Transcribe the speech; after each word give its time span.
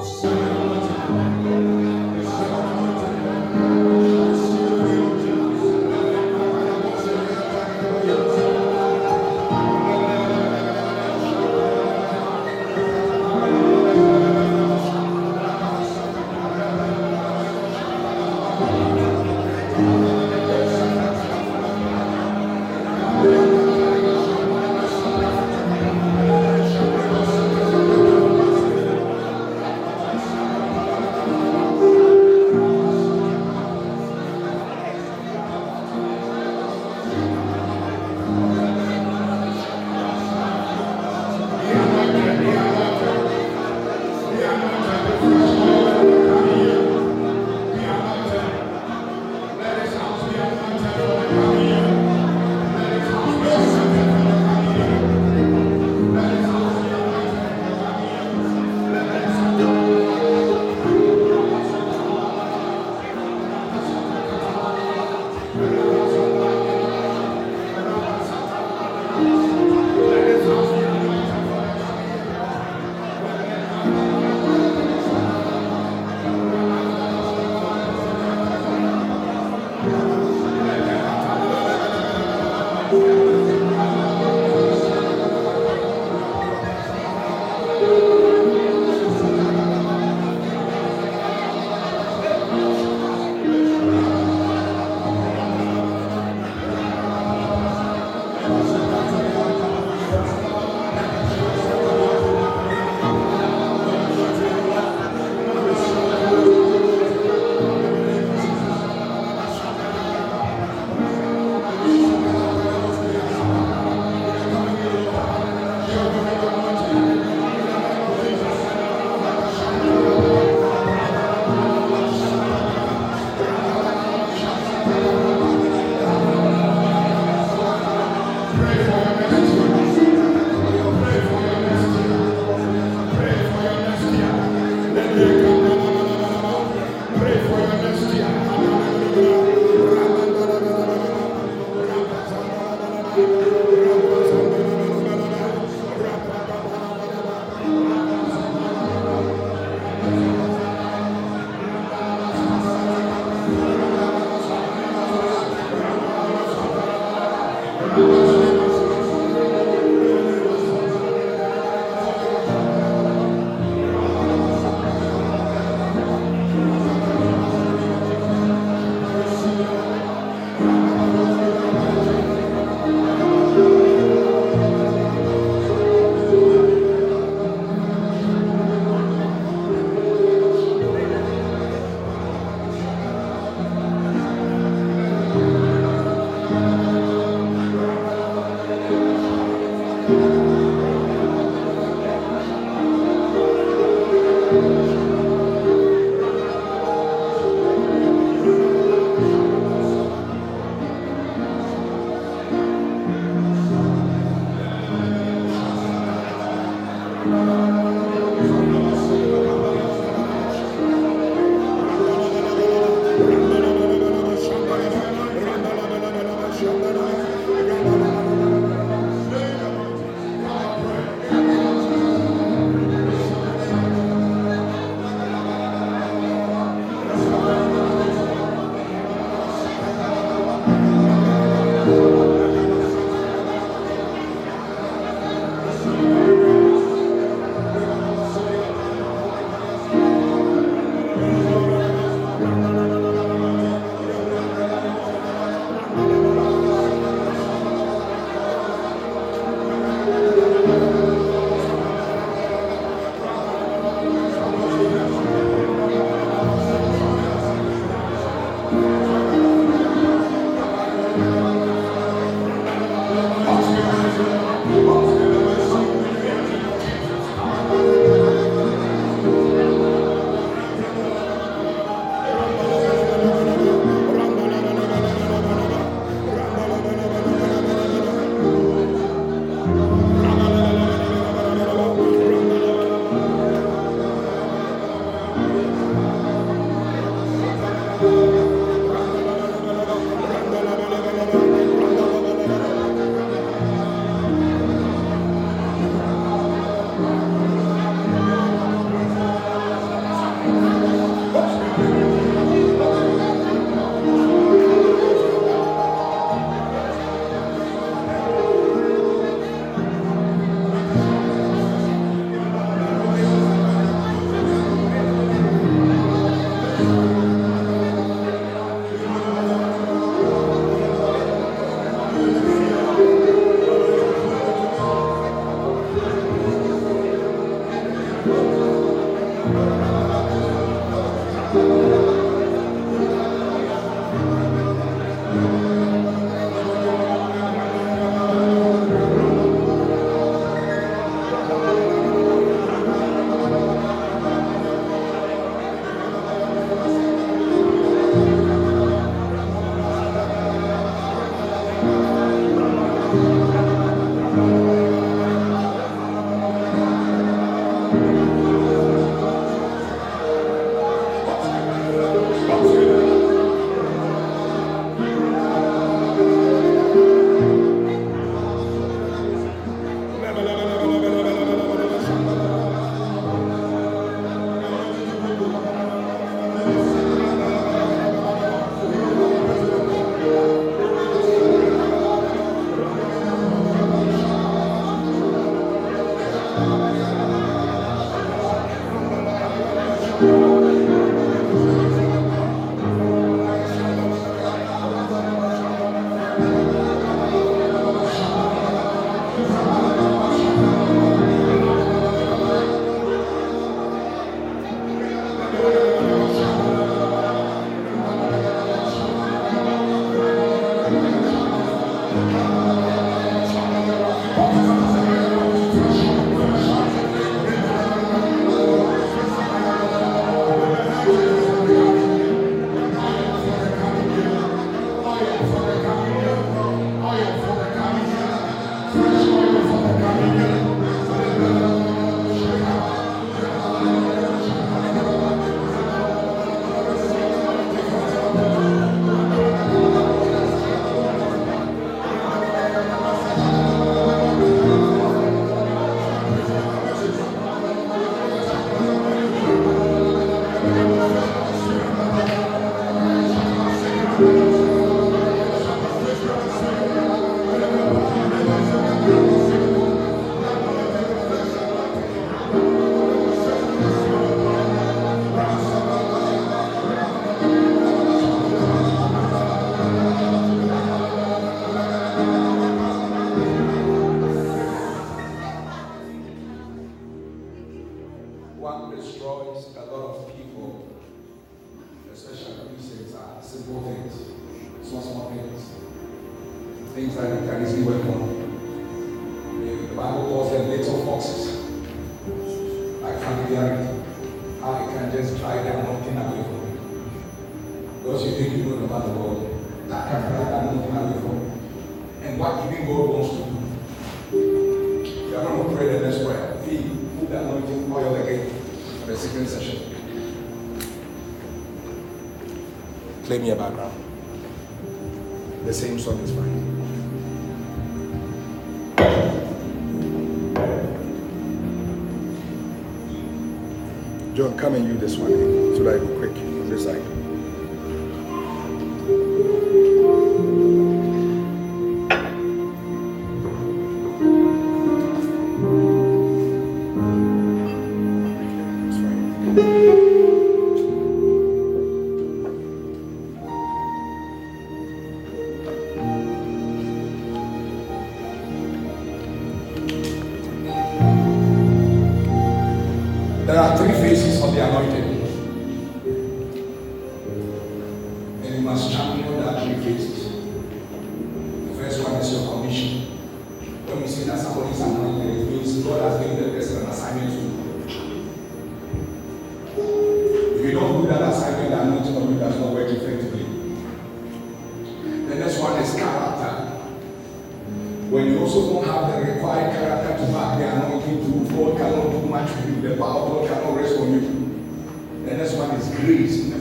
Thank 0.00 0.57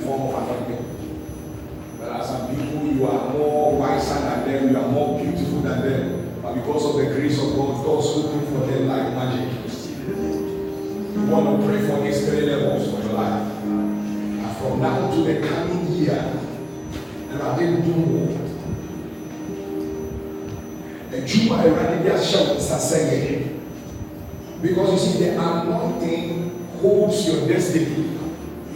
form 0.08 0.34
of 0.34 0.42
anointing. 0.42 0.86
There 2.00 2.10
are 2.10 2.24
some 2.24 2.48
people 2.56 2.88
you 2.88 3.06
are 3.06 3.34
more 3.34 3.78
wiser 3.78 4.22
than 4.22 4.48
them, 4.48 4.70
you 4.72 4.78
are 4.80 4.88
more 4.88 5.20
beautiful 5.20 5.60
than 5.60 5.82
them, 5.82 6.40
but 6.42 6.54
because 6.56 6.86
of 6.86 6.96
the 6.96 7.14
grace 7.14 7.38
of 7.44 7.58
God, 7.58 7.84
God's 7.84 8.16
looking 8.16 8.46
for 8.48 8.66
them 8.66 8.88
like 8.88 9.12
magic. 9.12 9.52
You 10.08 11.26
want 11.26 11.60
to 11.60 11.68
pray 11.68 11.86
for 11.86 12.02
these 12.04 12.26
three 12.26 12.42
levels 12.42 12.90
for 12.90 13.02
your 13.04 13.14
life. 13.20 13.52
And 13.64 14.58
from 14.58 14.82
now 14.82 15.12
to 15.12 15.24
the 15.24 15.46
coming 15.46 15.92
year, 15.92 16.40
there 17.30 17.44
are 17.44 17.58
they 17.58 17.66
do 17.66 17.94
more. 17.94 18.48
adwuma 21.18 21.64
awurade 21.64 22.04
de 22.04 22.10
ahyɛ 22.14 22.38
wo 22.48 22.54
nsa 22.56 22.78
sɛ 22.78 22.98
yɛ 23.10 23.48
because 24.62 24.92
you 24.92 25.00
see 25.00 25.18
the 25.24 25.32
anointing 25.32 26.52
holds 26.82 27.28
your 27.28 27.48
destiny 27.48 28.17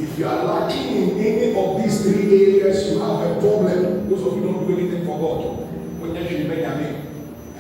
if 0.04 0.18
you 0.18 0.28
are 0.28 0.44
lacking 0.44 0.88
in 0.88 1.10
any 1.20 1.56
of 1.56 1.82
these 1.82 2.02
three 2.02 2.26
areas 2.44 2.92
you 2.92 3.00
have 3.00 3.20
a 3.22 3.40
problem. 3.40 4.10
Those 4.10 4.26
of 4.28 4.36
you 4.36 4.44
don't 4.44 4.68
do 4.68 4.74
anything 4.78 5.06
for 5.06 5.20
god 5.20 5.70
when 6.02 6.16
you 6.16 6.28
should 6.28 6.50
be 6.50 6.56
nyame 6.56 6.88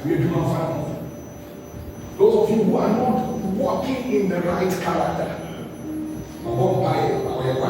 nyame 0.03 0.15
adwuma 0.15 0.41
fa 0.51 0.61
ho 0.73 0.81
those 2.17 2.35
of 2.41 2.49
you 2.49 2.63
who 2.63 2.77
are 2.77 2.89
not 2.89 3.15
walking 3.61 4.11
in 4.11 4.29
the 4.29 4.41
right 4.41 4.73
character 4.81 5.29
right 6.81 7.11
character 7.21 7.61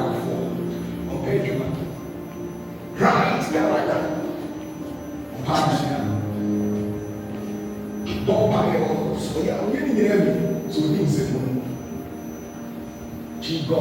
so 9.31 9.39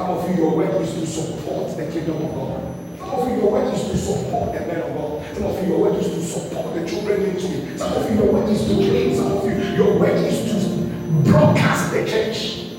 Some 0.00 0.16
of 0.16 0.30
you, 0.30 0.36
your 0.42 0.56
work 0.56 0.80
is 0.80 0.94
to 0.94 1.06
support 1.06 1.76
the 1.76 1.84
kingdom 1.92 2.24
of 2.24 2.34
God. 2.34 2.74
Some 2.98 3.10
of 3.10 3.28
you, 3.28 3.36
your 3.36 3.52
work 3.52 3.74
is 3.74 3.82
to 3.82 3.98
support 3.98 4.54
the 4.54 4.60
men 4.60 4.80
of 4.80 4.94
God. 4.96 5.36
Some 5.36 5.44
of 5.44 5.62
you, 5.62 5.68
your 5.68 5.78
work 5.78 6.00
is 6.00 6.08
to 6.08 6.22
support 6.24 6.74
the 6.74 6.88
children 6.88 7.22
ministry. 7.22 7.76
Some 7.76 7.92
of 7.92 8.10
you, 8.10 8.16
your 8.16 8.32
work 8.32 8.48
is 8.48 8.64
to 8.64 8.74
train. 8.76 9.14
Some 9.14 9.32
of 9.32 9.44
you, 9.44 9.52
your 9.76 9.98
work 9.98 10.14
is 10.14 10.38
to 10.50 11.30
broadcast 11.30 11.92
the 11.92 12.08
church. 12.08 12.72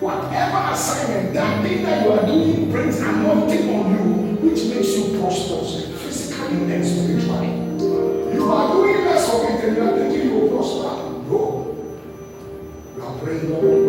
Whatever 0.00 0.72
assignment, 0.72 1.34
that 1.34 1.64
thing 1.64 1.82
that 1.82 2.06
you 2.06 2.12
are 2.12 2.26
doing 2.26 2.70
brings 2.70 3.00
anointing 3.00 3.74
on 3.74 3.90
you, 3.90 4.36
which 4.48 4.64
makes 4.66 4.96
you 4.96 5.18
prosperous 5.18 6.00
physically 6.00 6.72
and 6.72 6.86
spiritually. 6.86 8.34
You 8.36 8.52
are 8.52 8.72
doing 8.72 9.04
less 9.04 9.34
of 9.34 9.50
it 9.50 9.64
and 9.64 9.76
you 9.76 9.82
are 9.82 9.98
thinking 9.98 10.28
you 10.28 10.38
will 10.38 10.48
prosper. 10.56 11.10
No. 11.28 11.74
You 12.96 13.02
are 13.02 13.18
praying, 13.18 13.83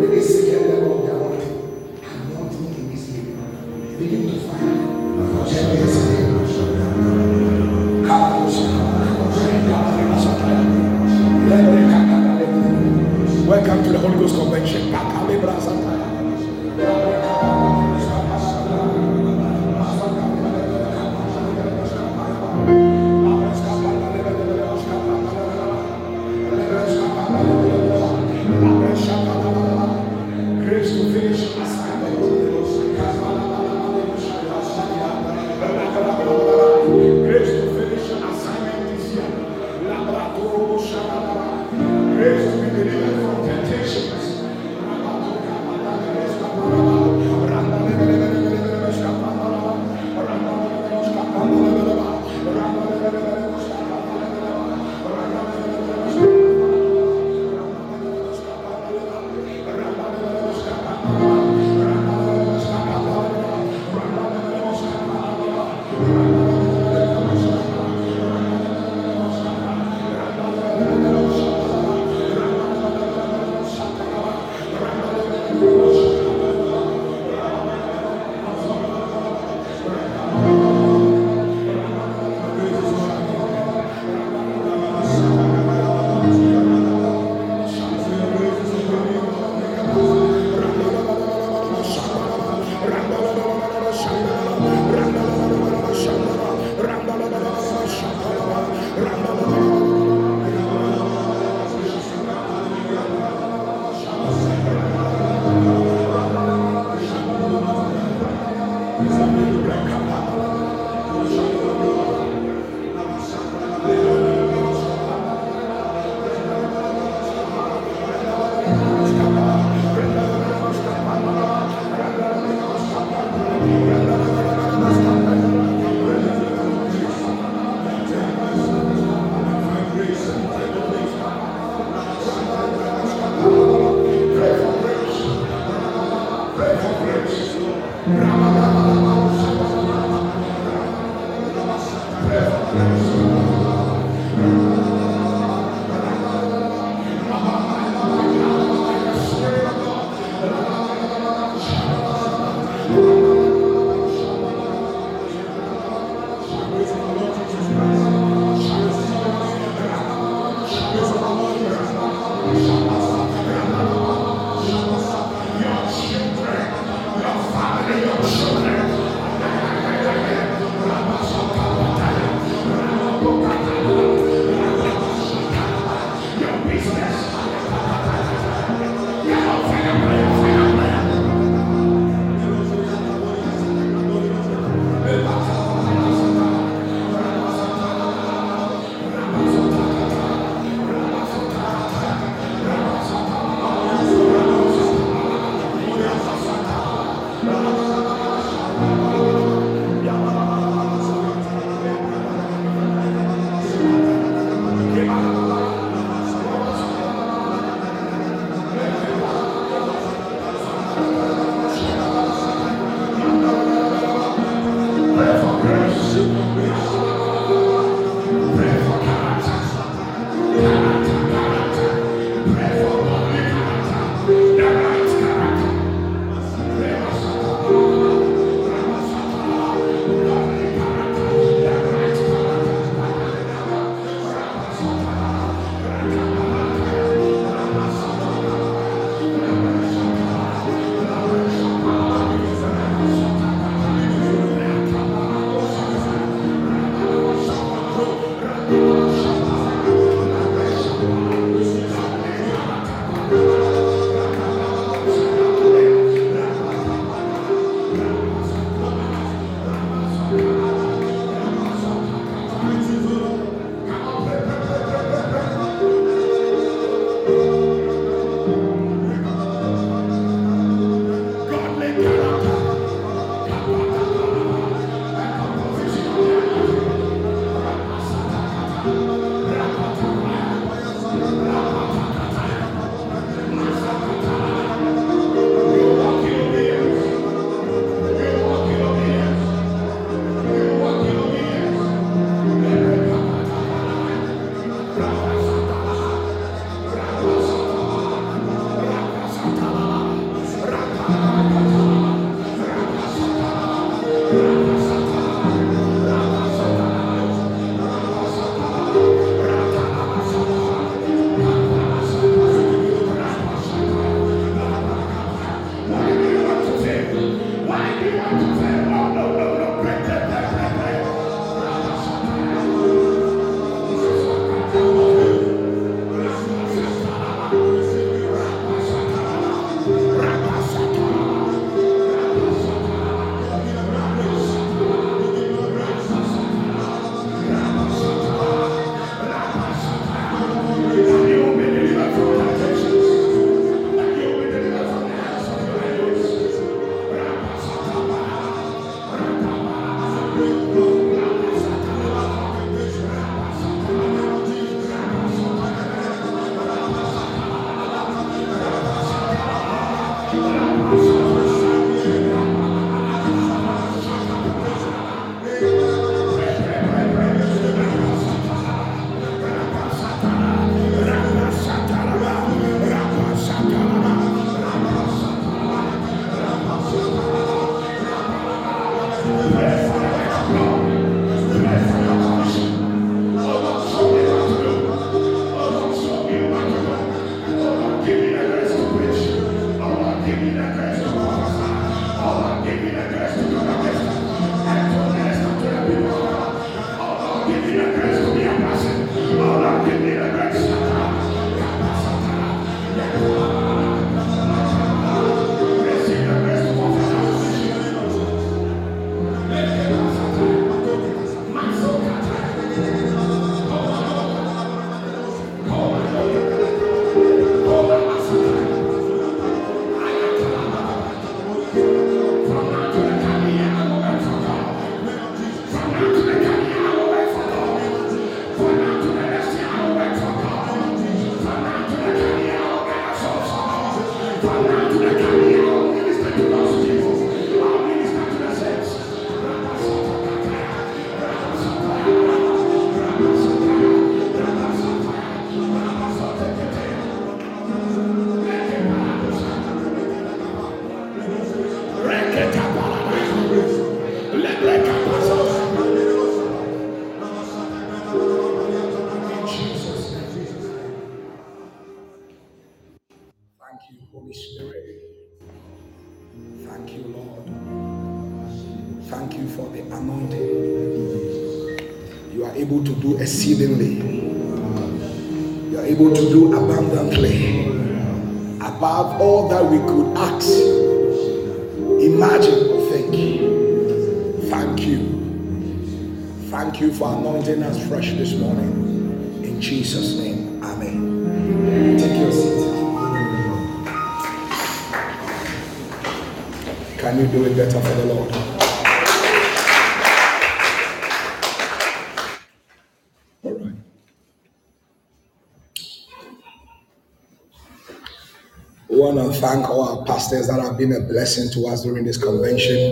thank 509.45 509.69
all 509.69 509.99
our 509.99 510.05
pastors 510.05 510.47
that 510.47 510.59
have 510.59 510.75
been 510.75 510.91
a 510.93 510.99
blessing 511.01 511.51
to 511.51 511.67
us 511.67 511.83
during 511.83 512.03
this 512.03 512.17
convention. 512.17 512.91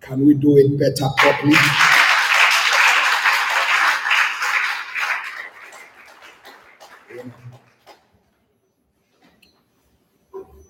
Can 0.00 0.24
we 0.24 0.34
do 0.34 0.56
it 0.56 0.78
better 0.78 1.08
properly? 1.16 1.56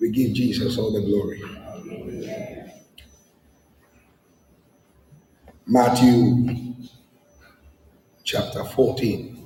We 0.01 0.09
give 0.11 0.33
Jesus 0.33 0.77
all 0.79 0.91
the 0.91 1.01
glory. 1.01 1.41
Matthew 5.67 6.65
chapter 8.23 8.63
14. 8.63 9.38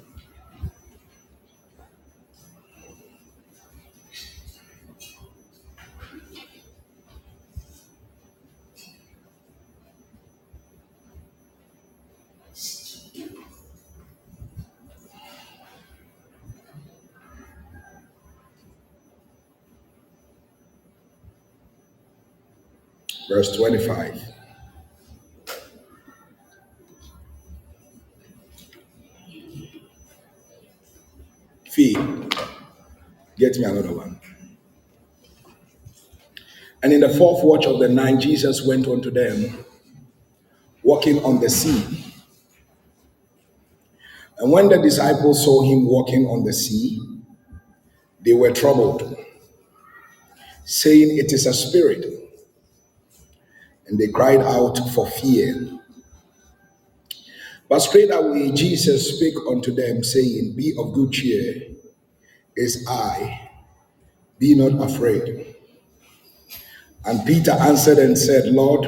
Verse 23.29 23.55
25. 23.55 24.21
Fee, 31.69 31.93
get 33.37 33.57
me 33.57 33.63
another 33.63 33.93
one. 33.93 34.19
And 36.83 36.91
in 36.91 36.99
the 36.99 37.09
fourth 37.09 37.43
watch 37.43 37.65
of 37.65 37.79
the 37.79 37.87
night, 37.87 38.19
Jesus 38.19 38.65
went 38.67 38.87
unto 38.87 39.09
them, 39.09 39.65
walking 40.83 41.23
on 41.23 41.39
the 41.39 41.49
sea. 41.49 42.13
And 44.37 44.51
when 44.51 44.69
the 44.69 44.77
disciples 44.81 45.43
saw 45.43 45.61
him 45.63 45.87
walking 45.87 46.25
on 46.25 46.43
the 46.43 46.53
sea, 46.53 46.99
they 48.23 48.33
were 48.33 48.51
troubled, 48.51 49.17
saying, 50.65 51.17
It 51.17 51.31
is 51.31 51.45
a 51.45 51.53
spirit 51.53 52.22
and 53.87 53.99
they 53.99 54.07
cried 54.07 54.41
out 54.41 54.77
for 54.93 55.07
fear. 55.07 55.69
But 57.69 57.79
straightway 57.79 58.51
Jesus 58.51 59.17
spake 59.17 59.35
unto 59.49 59.73
them, 59.73 60.03
saying, 60.03 60.53
Be 60.55 60.73
of 60.77 60.93
good 60.93 61.11
cheer, 61.11 61.63
is 62.55 62.85
I, 62.87 63.49
be 64.39 64.55
not 64.55 64.81
afraid. 64.89 65.55
And 67.05 67.25
Peter 67.25 67.51
answered 67.51 67.97
and 67.97 68.17
said, 68.17 68.45
Lord, 68.47 68.85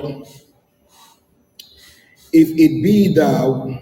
if 2.31 2.49
it 2.49 2.84
be 2.84 3.13
thou, 3.13 3.81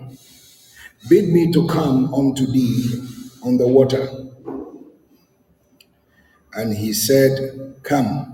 bid 1.10 1.30
me 1.30 1.52
to 1.52 1.67
come 1.67 2.13
unto 2.13 2.45
thee 2.47 3.04
on 3.43 3.58
the 3.58 3.67
water. 3.67 4.08
And 6.54 6.73
he 6.76 6.93
said, 6.93 7.76
Come. 7.84 8.33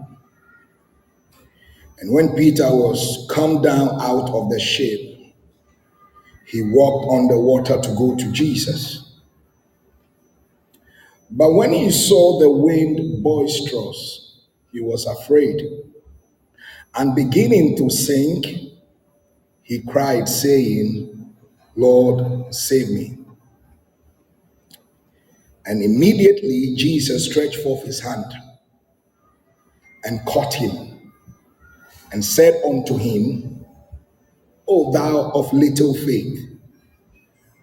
And 1.99 2.13
when 2.13 2.35
Peter 2.35 2.67
was 2.69 3.27
come 3.29 3.61
down 3.61 3.89
out 4.01 4.29
of 4.29 4.49
the 4.49 4.59
ship, 4.59 4.99
he 6.45 6.61
walked 6.61 7.07
on 7.07 7.27
the 7.27 7.39
water 7.39 7.79
to 7.79 7.95
go 7.95 8.15
to 8.15 8.31
Jesus. 8.31 9.19
But 11.29 11.53
when 11.53 11.73
he 11.73 11.91
saw 11.91 12.39
the 12.39 12.49
wind 12.49 13.21
boisterous, 13.21 14.39
he 14.71 14.81
was 14.81 15.05
afraid. 15.05 15.61
And 16.95 17.15
beginning 17.15 17.77
to 17.77 17.89
sink, 17.89 18.47
he 19.61 19.81
cried, 19.81 20.27
saying, 20.27 21.35
Lord, 21.75 22.53
save 22.53 22.89
me. 22.89 23.17
And 25.65 25.83
immediately 25.83 26.73
Jesus 26.75 27.25
stretched 27.25 27.57
forth 27.57 27.85
his 27.85 27.99
hand 27.99 28.25
and 30.03 30.25
caught 30.25 30.53
him 30.55 30.88
and 32.11 32.23
said 32.23 32.61
unto 32.65 32.97
him, 32.97 33.65
O 34.67 34.91
thou 34.91 35.31
of 35.31 35.51
little 35.53 35.93
faith, 35.93 36.47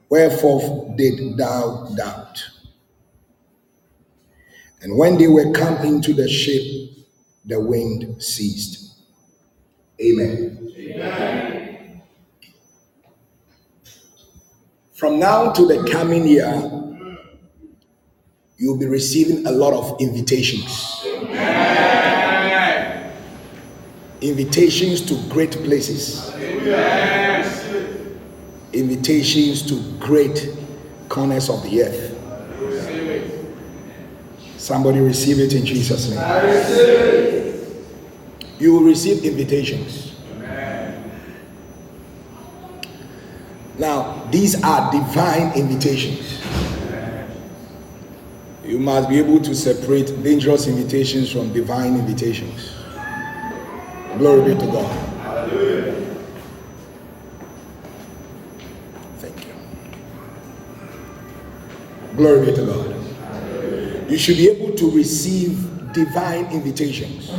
wherefore 0.09 0.95
did 0.97 1.37
thou 1.37 1.89
doubt? 1.97 2.45
And 4.83 4.97
when 4.97 5.19
they 5.19 5.29
were 5.29 5.53
come 5.53 5.77
into 5.85 6.13
the 6.13 6.29
ship, 6.29 6.63
the 7.45 7.61
wind 7.61 8.23
ceased. 8.23 8.95
Amen. 10.01 10.73
Amen. 10.77 12.03
From 14.95 15.19
now 15.19 15.53
to 15.53 15.67
the 15.67 15.89
coming 15.91 16.27
year, 16.27 16.53
you'll 18.59 18.79
be 18.79 18.87
receiving 18.87 19.47
a 19.47 19.51
lot 19.51 19.75
of 19.75 20.01
invitations. 20.01 21.03
Amen 21.05 21.96
invitations 24.29 25.01
to 25.03 25.15
great 25.29 25.53
places, 25.53 26.33
invitations 28.73 29.63
to 29.63 29.81
great 29.99 30.49
corners 31.09 31.49
of 31.49 31.63
the 31.63 31.83
earth. 31.83 32.13
Somebody 34.57 35.01
receive 35.01 35.39
it 35.39 35.55
in 35.55 35.65
Jesus' 35.65 36.11
name. 36.11 36.21
You 38.59 38.73
will 38.73 38.83
receive 38.83 39.25
invitations. 39.25 40.15
Now, 43.79 44.27
these 44.31 44.63
are 44.63 44.91
divine 44.91 45.53
invitations. 45.53 46.41
You 48.65 48.79
must 48.81 49.09
be 49.09 49.19
able 49.19 49.41
to 49.41 49.55
separate 49.55 50.07
dangerous 50.25 50.67
invitations 50.67 51.31
from 51.31 51.53
divine 51.53 51.95
invitations. 51.97 52.73
Glory 54.19 54.55
be 54.55 54.61
to 54.61 54.67
God. 54.67 55.23
Thank 59.19 59.47
you. 59.47 59.55
Glory 62.17 62.47
be 62.47 62.55
to 62.55 62.67
God. 62.67 64.11
You 64.11 64.19
should 64.19 64.37
be 64.39 64.49
able 64.49 64.75
to 64.77 64.91
receive 64.93 65.93
divine 65.93 66.47
invitations. 66.47 67.31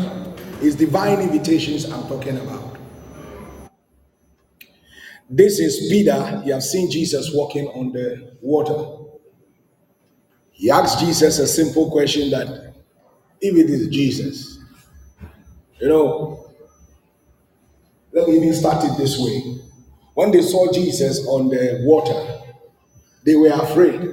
It's 0.62 0.76
divine 0.76 1.20
invitations 1.22 1.86
I'm 1.86 2.08
talking 2.08 2.38
about. 2.38 2.78
This 5.30 5.60
is 5.60 5.90
Peter. 5.90 6.42
You 6.46 6.54
have 6.54 6.63
seen 6.63 6.92
Jesus 6.92 7.32
walking 7.34 7.68
on 7.70 7.92
the 7.92 8.34
water. 8.42 9.06
He 10.52 10.72
asked 10.72 11.00
Jesus 11.00 11.40
a 11.40 11.48
simple 11.48 11.92
question 11.92 12.30
that 12.32 12.76
if 13.42 13.56
it 13.56 13.70
is 13.70 13.88
Jesus, 13.90 14.60
you 15.80 15.88
know, 15.90 16.47
let 18.17 18.27
me 18.27 18.38
even 18.38 18.51
start 18.51 18.84
it 18.84 18.97
this 18.97 19.19
way. 19.19 19.60
When 20.15 20.32
they 20.32 20.41
saw 20.41 20.71
Jesus 20.71 21.23
on 21.27 21.49
the 21.49 21.82
water, 21.84 22.41
they 23.23 23.36
were 23.36 23.49
afraid. 23.49 24.10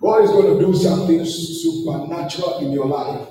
God 0.00 0.24
is 0.24 0.30
going 0.30 0.58
to 0.58 0.66
do 0.66 0.74
something 0.74 1.24
supernatural 1.24 2.58
in 2.58 2.72
your 2.72 2.86
life. 2.86 3.28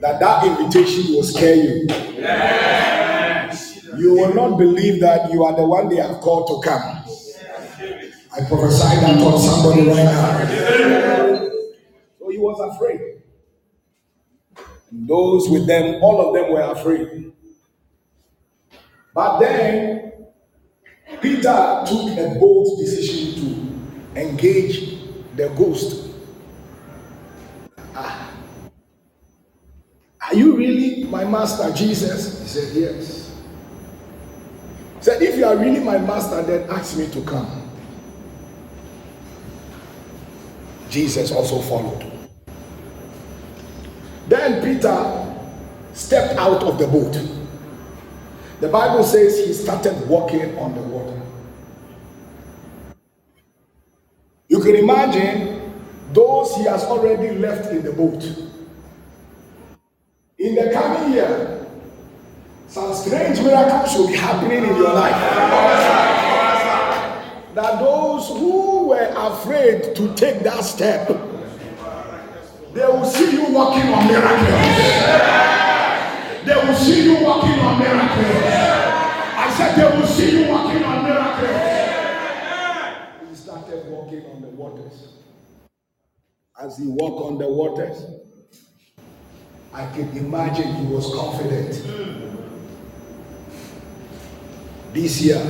That 0.00 0.18
that 0.18 0.44
invitation 0.44 1.14
will 1.14 1.22
scare 1.22 1.54
you. 1.54 1.86
Yes. 1.88 3.84
You 3.96 4.14
will 4.14 4.34
not 4.34 4.58
believe 4.58 5.00
that 5.00 5.30
you 5.30 5.44
are 5.44 5.54
the 5.54 5.64
one 5.64 5.88
they 5.88 5.96
have 6.02 6.20
called 6.20 6.48
to 6.48 6.68
come. 6.68 7.04
I 8.32 8.44
prophesy 8.48 8.96
that 9.00 9.20
on 9.20 9.38
somebody 9.38 9.86
right 9.86 10.02
now. 10.02 11.48
So 12.18 12.28
he 12.28 12.38
was 12.38 12.74
afraid. 12.74 13.03
Those 14.94 15.50
with 15.50 15.66
them, 15.66 16.02
all 16.02 16.28
of 16.28 16.34
them 16.34 16.52
were 16.52 16.60
afraid. 16.60 17.32
But 19.12 19.40
then 19.40 20.12
Peter 21.20 21.84
took 21.86 22.18
a 22.18 22.36
bold 22.38 22.78
decision 22.78 23.34
to 24.14 24.20
engage 24.20 24.98
the 25.34 25.48
ghost. 25.50 26.10
Ah. 27.94 28.30
Are 30.30 30.34
you 30.34 30.56
really 30.56 31.04
my 31.04 31.24
master, 31.24 31.72
Jesus? 31.72 32.40
He 32.42 32.48
said, 32.48 32.76
Yes. 32.76 33.36
He 34.98 35.02
said, 35.02 35.22
If 35.22 35.36
you 35.36 35.44
are 35.44 35.56
really 35.56 35.80
my 35.80 35.98
master, 35.98 36.42
then 36.42 36.70
ask 36.70 36.96
me 36.96 37.08
to 37.10 37.20
come. 37.22 37.62
Jesus 40.88 41.32
also 41.32 41.60
followed. 41.60 42.13
Then 44.44 44.62
Peter 44.62 45.34
stepped 45.94 46.38
out 46.38 46.62
of 46.64 46.78
the 46.78 46.86
boat. 46.86 47.18
The 48.60 48.68
Bible 48.68 49.02
says 49.02 49.38
he 49.38 49.54
started 49.54 50.06
walking 50.06 50.58
on 50.58 50.74
the 50.74 50.82
water. 50.82 51.18
You 54.48 54.60
can 54.60 54.76
imagine 54.76 55.72
those 56.12 56.54
he 56.56 56.64
has 56.64 56.84
already 56.84 57.38
left 57.38 57.70
in 57.70 57.84
the 57.84 57.92
boat. 57.92 58.22
In 60.38 60.54
the 60.56 60.70
coming 60.74 61.14
year, 61.14 61.66
some 62.68 62.92
strange 62.92 63.40
miracles 63.40 63.96
will 63.96 64.08
be 64.08 64.16
happening 64.16 64.62
in 64.62 64.76
your 64.76 64.92
life. 64.92 65.20
That 67.54 67.80
those 67.80 68.28
who 68.28 68.88
were 68.88 69.10
afraid 69.16 69.96
to 69.96 70.14
take 70.14 70.40
that 70.40 70.62
step, 70.64 71.33
they 72.74 72.84
will 72.86 73.04
see 73.04 73.30
you 73.32 73.52
walking 73.52 73.88
on 73.92 74.06
miracles. 74.08 74.50
They 76.44 76.54
will 76.54 76.74
see 76.74 77.04
you 77.04 77.24
walking 77.24 77.58
on 77.60 77.78
miracles. 77.78 78.44
I 79.36 79.54
said 79.56 79.76
they 79.76 79.96
will 79.96 80.06
see 80.06 80.30
you 80.42 80.48
walking 80.50 80.82
on 80.82 81.04
miracles. 81.04 81.60
He 83.30 83.34
started 83.36 83.86
walking 83.86 84.26
on 84.26 84.42
the 84.42 84.48
waters. 84.48 85.12
As 86.60 86.76
he 86.76 86.86
walked 86.88 87.24
on 87.24 87.38
the 87.38 87.48
waters, 87.48 88.04
I 89.72 89.86
can 89.92 90.16
imagine 90.16 90.74
he 90.74 90.86
was 90.86 91.14
confident. 91.14 91.82
This 94.92 95.20
year, 95.22 95.42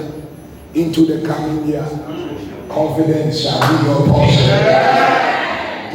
into 0.74 1.04
the 1.06 1.26
coming 1.26 1.66
year, 1.68 1.86
confidence 2.68 3.40
shall 3.40 3.60
be 3.60 3.84
your 3.86 4.06
portion. 4.08 5.43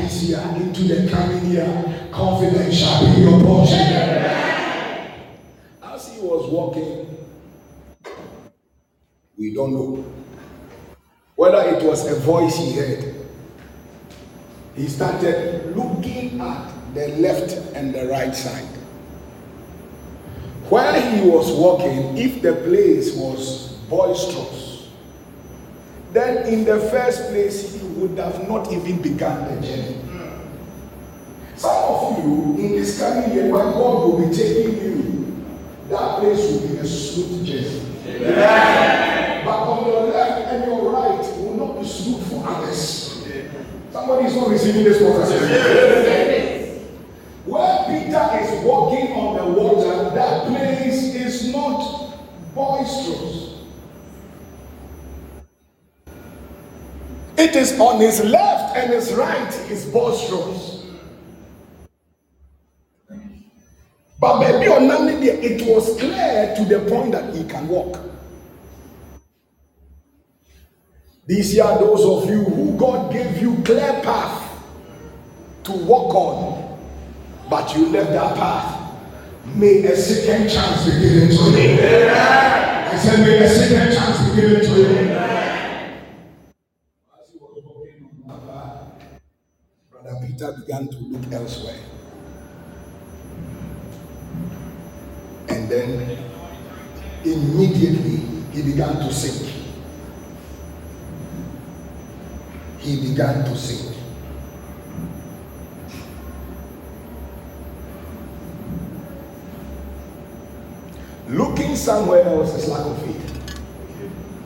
This 0.02 0.24
year, 0.24 0.40
into 0.56 0.84
the 0.84 1.10
coming 1.12 1.52
year, 1.52 2.10
confidence 2.12 2.76
shall 2.76 3.16
be 3.16 3.22
your 3.22 3.40
portion. 3.42 3.80
As 5.84 6.08
he 6.08 6.22
was 6.22 6.50
walking, 6.50 7.18
we 9.38 9.54
don't 9.54 9.74
know 9.74 10.06
whether 11.36 11.62
it 11.76 11.84
was 11.84 12.08
a 12.10 12.16
voice 12.22 12.56
he 12.56 12.74
heard. 12.74 13.16
He 14.76 14.88
started 14.88 15.76
looking 15.76 16.40
at 16.40 16.72
the 16.94 17.10
left 17.20 17.52
and 17.76 17.94
the 17.94 18.08
right 18.08 18.34
side. 18.34 18.68
Where 20.70 21.02
he 21.02 21.28
was 21.30 21.52
walking, 21.52 22.18
if 22.18 22.42
the 22.42 22.54
place 22.54 23.14
was 23.16 23.74
boisterous, 23.90 24.69
then 26.12 26.48
in 26.48 26.66
the 26.66 26.80
first 26.90 27.30
place 27.30 27.74
he 27.74 27.88
would 27.88 28.18
have 28.18 28.48
not 28.48 28.72
even 28.72 29.02
begun 29.02 29.56
the 29.56 29.68
journey. 29.68 29.96
Some 31.56 31.76
of 31.76 32.18
you 32.24 32.56
in 32.58 32.72
this 32.72 33.00
coming 33.00 33.32
year, 33.34 33.52
when 33.52 33.66
God 33.74 34.08
will 34.08 34.28
be 34.28 34.34
taking 34.34 34.78
you, 34.82 35.46
that 35.90 36.20
place 36.20 36.40
will 36.52 36.68
be 36.70 36.78
a 36.78 36.86
smooth 36.86 37.46
journey. 37.46 37.82
Amen. 38.08 39.46
But 39.46 39.58
on 39.58 39.86
your 39.88 40.04
left 40.08 40.54
and 40.54 40.66
your 40.66 40.92
right 40.92 41.38
will 41.38 41.56
not 41.56 41.82
be 41.82 41.88
smooth 41.88 42.30
for 42.30 42.48
others. 42.48 43.26
Somebody 43.92 44.28
is 44.28 44.36
not 44.36 44.50
receiving 44.50 44.84
this 44.84 44.98
prophecy. 45.02 45.36
Where 47.46 47.86
Peter 47.88 48.30
is 48.42 48.64
walking 48.64 49.12
on 49.14 49.36
the 49.38 49.46
water, 49.60 50.16
that 50.16 50.48
place 50.48 51.16
is 51.16 51.52
not 51.52 52.14
boisterous. 52.54 53.49
It 57.50 57.56
is 57.56 57.80
on 57.80 58.00
his 58.00 58.24
left 58.24 58.78
and 58.78 58.94
his 58.94 59.12
right 59.14 59.52
is 59.72 59.86
boisterous. 59.86 60.86
But 64.20 64.40
maybe 64.40 64.68
on 64.72 64.84
Namibia, 64.84 65.42
it 65.42 65.66
was 65.66 65.98
clear 66.00 66.54
to 66.56 66.66
the 66.66 66.88
point 66.88 67.14
that 67.14 67.34
he 67.34 67.44
can 67.46 67.68
walk. 67.68 68.00
These 71.26 71.58
are 71.60 71.80
those 71.80 72.06
of 72.06 72.30
you 72.30 72.44
who 72.44 72.78
God 72.78 73.12
gave 73.12 73.42
you 73.42 73.56
clear 73.64 74.00
path 74.04 74.64
to 75.64 75.72
walk 75.72 76.14
on, 76.14 76.80
but 77.50 77.76
you 77.76 77.90
left 77.90 78.12
that 78.12 78.36
path. 78.38 78.94
May 79.56 79.84
a 79.86 79.96
second 79.96 80.50
chance 80.50 80.86
be 80.86 81.00
given 81.02 81.30
to 81.30 81.62
you. 81.62 82.10
I 82.12 82.96
said, 82.98 83.20
may 83.26 83.40
a 83.44 83.50
second 83.50 83.96
chance 83.96 84.30
be 84.30 84.42
given 84.42 84.62
to 84.62 84.68
you. 84.82 85.10
As 87.12 87.30
he 87.32 87.38
was 87.40 87.64
walking 87.66 88.10
on 88.30 88.30
that 88.30 88.48
path, 88.54 88.94
Brother 89.92 90.20
Peter 90.40 90.54
began 90.54 90.88
to 90.88 90.98
look 91.00 91.34
elsewhere. 91.34 91.76
And 95.50 95.68
then 95.68 96.18
immediately 97.26 98.24
he 98.54 98.62
began 98.72 98.96
to 99.00 99.14
sink. 99.14 99.54
He 102.80 103.10
began 103.10 103.44
to 103.44 103.58
sink. 103.58 103.98
Looking 111.28 111.76
somewhere 111.76 112.24
else 112.24 112.56
is 112.56 112.70
lack 112.70 112.86
of 112.86 113.02
faith. 113.04 113.60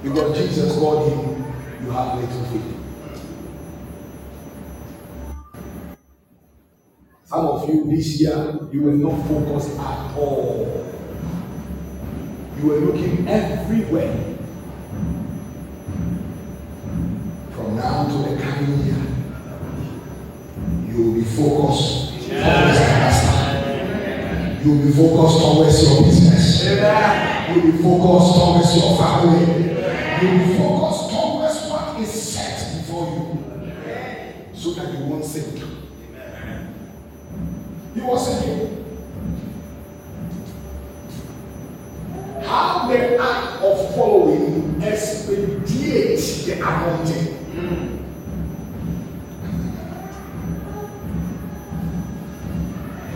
Because 0.01 0.37
Jesus 0.39 0.75
called 0.75 1.11
him, 1.11 1.45
You 1.85 1.91
have 1.91 2.19
little 2.19 2.45
faith. 2.45 2.72
Some 7.33 7.47
of 7.47 7.67
you 7.67 7.85
this 7.89 8.21
year, 8.21 8.59
you 8.71 8.83
were 8.83 8.91
not 8.91 9.27
focused 9.27 9.79
at 9.79 10.15
all. 10.15 10.85
You 12.59 12.67
were 12.67 12.75
looking 12.75 13.27
everywhere. 13.27 14.37
From 17.55 17.75
now 17.75 18.03
to 18.07 18.17
the 18.29 18.39
coming 18.39 18.85
year, 18.85 19.01
you 20.87 21.03
will 21.03 21.13
be 21.15 21.23
focused 21.23 22.13
You 24.61 24.69
will 24.69 24.85
be 24.85 24.91
focused 24.91 25.39
towards 25.41 25.89
your 25.89 26.03
business. 26.03 26.65
You 26.65 27.55
will 27.55 27.71
be 27.71 27.77
focused 27.81 28.35
towards 28.37 28.77
your 28.77 28.95
family. 28.95 29.45
You 30.21 30.27
will 30.29 30.45
be 30.45 30.53
focused 30.59 31.09
towards 31.09 31.57
what 31.71 31.99
is 31.99 32.11
set 32.11 32.77
before 32.77 33.05
you. 33.09 33.25
So 34.53 34.73
that 34.75 34.93
you 34.93 35.05
won't 35.05 35.25
sink. 35.25 35.72
How 42.43 42.87
the 42.89 43.17
act 43.17 43.63
of 43.63 43.95
following 43.95 44.83
expedite 44.83 46.19
the 46.45 46.53
anointing. 46.61 47.39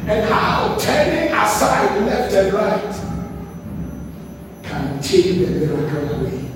And 0.07 0.29
how 0.29 0.77
turning 0.79 1.33
aside 1.33 2.01
left 2.03 2.33
and 2.33 2.53
right 2.53 2.95
can 4.63 5.01
take 5.01 5.25
the 5.25 5.47
miracle 5.47 6.21
away. 6.21 6.46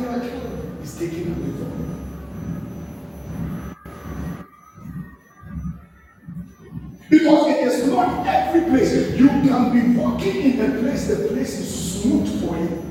Miracle 0.00 0.82
is 0.82 0.98
taken 0.98 1.32
away 1.32 1.52
from 1.58 1.70
you. 1.80 1.96
Because 7.08 7.46
it 7.48 7.58
is 7.66 7.88
not 7.88 8.26
every 8.26 8.62
place. 8.70 8.92
You 9.18 9.28
can 9.28 9.72
be 9.72 9.98
walking 9.98 10.36
in 10.36 10.60
a 10.60 10.80
place, 10.80 11.06
the 11.08 11.28
place 11.28 11.58
is 11.58 12.02
smooth 12.02 12.28
for 12.40 12.56
you. 12.56 12.82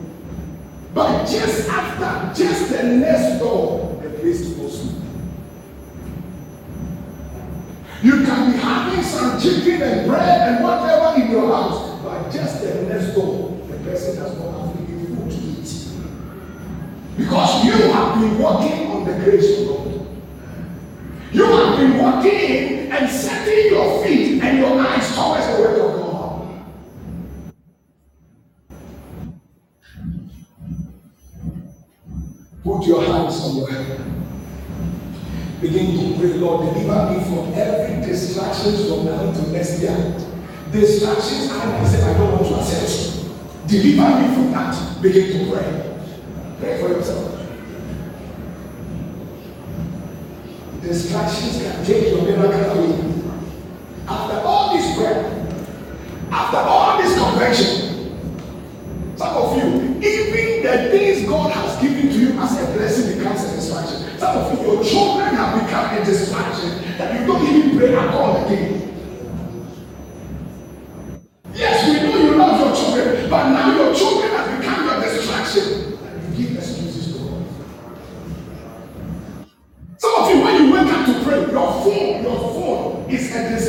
But 0.93 1.25
just 1.25 1.69
after, 1.69 2.33
just 2.33 2.64
Because 17.17 17.65
you 17.65 17.71
have 17.71 18.19
been 18.19 18.37
walking 18.39 18.87
on 18.91 19.05
the 19.05 19.13
grace 19.23 19.59
of 19.61 19.67
God. 19.67 19.85
You 21.31 21.45
have 21.45 21.77
been 21.77 21.97
walking 21.97 22.91
and 22.91 23.09
setting 23.09 23.71
your 23.71 24.03
feet 24.03 24.41
and 24.41 24.57
your 24.57 24.79
eyes 24.79 25.15
towards 25.15 25.47
the 25.47 25.53
word 25.61 25.79
of 25.79 26.01
God. 26.01 26.05
Put 32.63 32.87
your 32.87 33.03
hands 33.03 33.41
on 33.41 33.57
your 33.57 33.69
head. 33.71 34.01
Begin 35.61 35.97
to 35.97 36.19
pray, 36.19 36.33
Lord, 36.33 36.73
deliver 36.73 37.11
me 37.11 37.23
from 37.25 37.53
every 37.53 38.05
distraction 38.05 38.87
from 38.87 39.05
now 39.05 39.31
to 39.31 39.51
next 39.51 39.79
year. 39.81 39.97
Distractions, 40.71 41.51
I 41.51 41.85
say, 41.85 42.01
I 42.03 42.17
don't 42.17 42.31
want 42.33 42.47
to 42.47 42.55
accept. 42.55 43.67
Deliver 43.67 44.09
me 44.19 44.33
from 44.35 44.51
that. 44.51 45.01
Begin 45.01 45.31
to 45.31 45.51
pray. 45.51 45.95
Pray 46.59 46.81
for 46.81 46.89
yourself. 46.89 47.31
Distractions 50.81 51.57
can 51.61 51.85
take 51.85 52.07
your 52.09 52.23
miracle 52.23 52.79
away. 52.79 53.23
After 54.07 54.37
all 54.39 54.75
this 54.75 54.97
prayer, 54.97 55.23
after 56.31 56.57
all 56.57 56.97
this 57.01 57.17
convention, 57.17 57.85
some 59.17 59.35
of 59.35 59.57
you, 59.57 59.97
even 60.01 60.63
the 60.63 60.89
things 60.91 61.27
God 61.27 61.51
has 61.51 61.81
given 61.81 62.09
to 62.09 62.17
you 62.19 62.39
as 62.39 62.61
a 62.61 62.65
blessing 62.73 63.17
becomes 63.17 63.43
a 63.45 63.55
distraction. 63.55 64.19
Some 64.19 64.37
of 64.37 64.51
you, 64.53 64.73
your 64.73 64.83
children 64.83 65.33
have 65.35 65.65
become 65.65 65.97
a 65.97 66.05
distraction 66.05 66.97
that 66.97 67.19
you 67.19 67.25
don't 67.25 67.47
even 67.47 67.77
pray 67.77 67.95
at 67.95 68.13
all 68.13 68.45
again. 68.45 68.73
Yes, 71.53 71.87
we 71.87 71.93
know 72.07 72.17
you 72.17 72.35
love 72.35 72.59
your 72.59 72.75
children, 72.75 73.29
but 73.29 73.49
now 73.49 73.75
your 73.75 73.95
children 73.95 74.29
have 74.31 74.59
become 74.59 74.85
your 74.85 74.99
distraction. 75.01 75.97
And 76.03 76.37
you 76.37 76.47
give 76.47 76.57
excuses 76.57 77.13
to 77.13 77.19
God. 77.23 77.45
Some 79.97 80.23
of 80.23 80.29
you, 80.29 80.41
when 80.43 80.55
you 80.61 80.73
wake 80.73 80.91
up 80.93 81.05
to 81.05 81.23
pray, 81.23 81.39
your 81.39 81.71
phone, 81.83 82.23
your 82.23 82.39
phone 83.35 83.53
is 83.53 83.64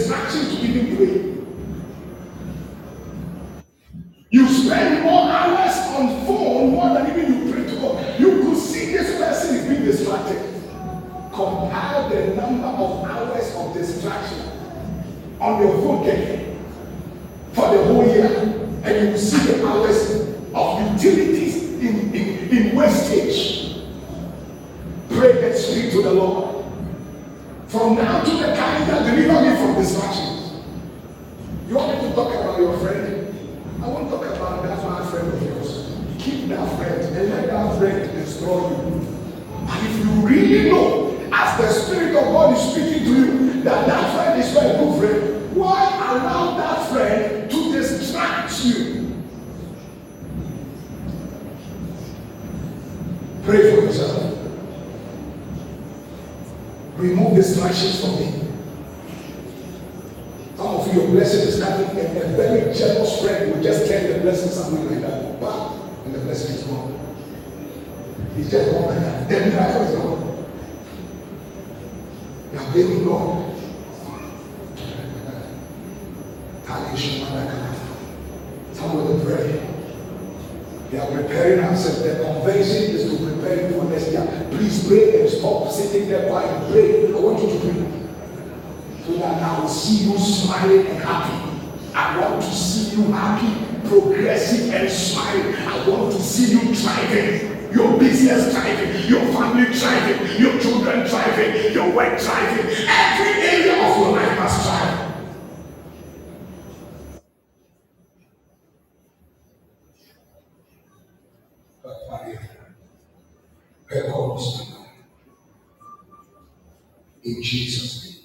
In 117.27 117.42
Jesus' 117.42 118.05
name. 118.05 118.23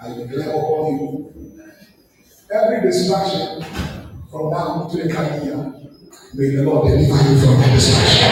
I 0.00 0.08
declare 0.18 0.50
upon 0.50 0.98
you 0.98 1.32
every 2.52 2.80
distraction 2.82 3.62
from 4.30 4.50
now 4.50 4.88
to 4.90 4.96
the 4.96 5.12
coming 5.12 5.44
year. 5.44 5.74
May 6.34 6.56
the 6.56 6.64
Lord 6.64 6.88
deliver 6.88 7.30
you 7.30 7.38
from 7.38 7.60
that 7.60 7.72
distraction. 7.72 8.28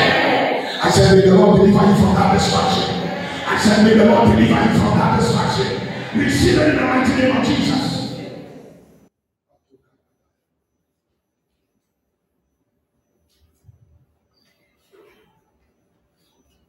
I 0.82 0.90
said, 0.90 1.14
May 1.14 1.30
the 1.30 1.36
Lord 1.36 1.60
deliver 1.60 1.86
you 1.86 1.94
from 1.94 2.14
that 2.14 2.34
distraction. 2.34 2.94
I 3.46 3.58
said, 3.62 3.84
May 3.84 3.94
the 3.94 4.06
Lord 4.06 4.28
deliver 4.30 4.42
you 4.42 4.78
from 4.80 4.98
that 4.98 5.20
distraction. 5.20 6.18
Receive 6.18 6.58
it 6.58 6.68
in 6.70 6.76
the 6.76 6.82
mighty 6.82 7.14
name 7.14 7.36
of 7.36 7.46
Jesus. 7.46 7.92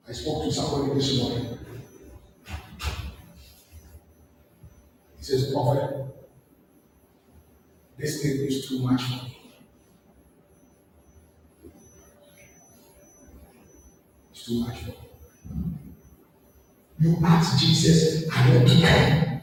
I 0.08 0.12
spoke 0.12 0.42
to 0.42 0.42
somebody 0.53 0.93
this 0.93 1.19
morning. 1.19 1.57
He 5.17 5.23
says, 5.23 5.51
Prophet, 5.53 6.05
this 7.97 8.21
thing 8.21 8.31
is 8.45 8.67
too 8.67 8.79
much 8.79 9.01
for 9.01 9.25
me. 9.25 9.37
It's 14.31 14.45
too 14.45 14.59
much 14.59 14.79
for 14.79 14.89
me. 14.89 14.95
You 16.99 17.17
ask 17.25 17.59
Jesus, 17.59 18.29
I 18.31 18.55
want 18.55 18.67
to 18.67 18.81
come. 18.81 19.41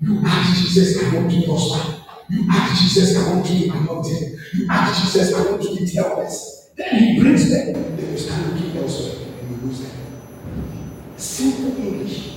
You 0.00 0.22
ask 0.26 0.62
Jesus, 0.62 1.02
I 1.02 1.14
want 1.14 1.30
to 1.30 1.42
prosper. 1.44 2.02
You 2.30 2.46
ask 2.50 2.82
Jesus, 2.82 3.16
I 3.16 3.30
want 3.30 3.46
to 3.46 3.52
be 3.52 3.68
anointed. 3.68 4.38
You 4.54 4.66
ask 4.70 5.02
Jesus, 5.02 5.34
I 5.34 5.50
want 5.50 5.62
to 5.62 5.76
be 5.76 5.86
helpless. 5.94 6.70
Then 6.76 6.96
he 6.96 7.20
brings 7.20 7.50
them. 7.50 7.96
Then 7.96 8.10
you 8.10 8.18
start 8.18 8.52
looking 8.52 8.76
elsewhere 8.76 9.26
and 9.40 9.50
you 9.50 9.66
lose 9.66 9.80
them. 9.80 10.05
Simple 11.16 11.76
English. 11.78 12.32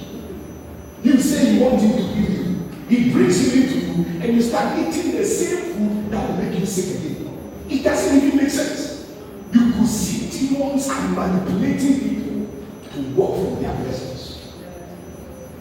You 1.04 1.20
say 1.20 1.54
you 1.54 1.64
want 1.64 1.82
him 1.82 1.92
to 1.92 2.02
heal 2.02 2.32
you. 2.32 2.70
He 2.88 3.12
brings 3.12 3.48
it 3.48 3.64
into 3.64 3.80
you, 3.86 4.22
and 4.22 4.36
you 4.36 4.42
start 4.42 4.78
eating 4.80 5.12
the 5.12 5.26
same 5.26 5.74
food 5.74 6.12
that 6.12 6.30
will 6.30 6.38
make 6.38 6.60
you 6.60 6.66
sick 6.66 7.00
again. 7.00 7.40
It 7.70 7.84
doesn't 7.84 8.18
even 8.18 8.38
make 8.38 8.50
sense. 8.50 9.12
You 9.54 9.74
could 9.74 9.88
see 9.88 10.48
demons 10.50 10.88
and 10.90 11.16
manipulating 11.16 12.00
people 12.00 12.48
to 12.94 13.02
walk 13.16 13.36
from 13.36 13.62
their 13.62 13.76
blessings. 13.76 14.54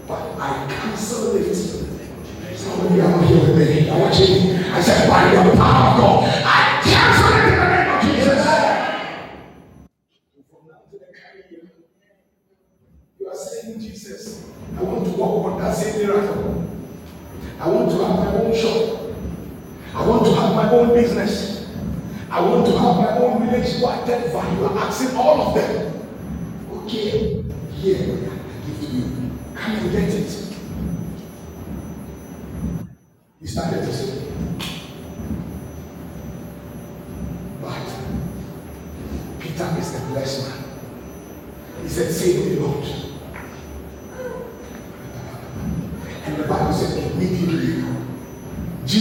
But 0.07 0.39
I 0.39 0.67
cancel 0.69 1.37
it. 1.37 1.55
Somebody 2.57 3.01
out 3.01 3.25
here 3.25 3.41
with 3.41 3.59
me. 3.59 3.91
I 3.91 3.97
you. 3.97 4.75
I 4.75 4.81
said, 4.81 5.09
by 5.09 5.31
the 5.31 5.57
power 5.57 5.91
of 5.93 6.01
God, 6.01 6.43
I 6.45 6.81
cancel 6.83 7.39
it 7.39 7.48
work 15.19 15.53
on 15.53 15.59
that 15.61 15.75
same 15.75 16.07
miracle. 16.07 16.65
I 17.61 17.69
want 17.69 17.91
to 17.91 17.97
have 18.05 18.17
my 18.17 18.27
own 18.41 18.55
shop. 18.55 19.01
I 19.95 20.07
want 20.07 20.25
to 20.27 20.35
have 20.35 20.55
my 20.55 20.71
own 20.71 20.95
business. 20.95 21.69
I 22.31 22.41
want 22.41 22.67
to 22.67 22.73
have 22.79 22.97
my 22.97 23.19
own 23.19 23.47
village. 23.47 23.81
Why 23.83 24.01
that 24.05 24.33
value? 24.33 24.67
I'm 24.67 24.79
asking 24.79 25.17
all 25.17 25.41
of 25.41 25.55
them. 25.55 25.95
Okay, 26.85 27.43
here 27.75 27.97
yeah, 27.97 28.31
I 28.31 28.67
give 28.67 28.81
to 28.81 28.87
you. 28.97 29.31
Can 29.57 29.85
you 29.85 29.91
get 29.91 30.09
it. 30.15 30.55
He 33.41 33.47
started 33.47 33.81
to 33.81 33.93
say. 33.93 34.25
But 37.61 37.87
Peter 39.41 39.75
is 39.79 39.93
the 39.93 40.07
blessed 40.09 40.49
man. 40.49 40.65
He 41.83 41.89
said, 41.89 42.13
"Say 42.13 42.33
to 42.35 42.55
the 42.55 42.61
Lord. 42.61 43.08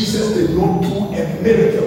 Jesus 0.07 0.37
did 0.37 0.55
not 0.55 0.81
do 0.83 0.87
a 1.13 1.41
miracle. 1.41 1.86